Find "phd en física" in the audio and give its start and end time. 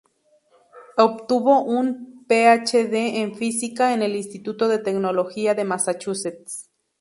2.27-3.93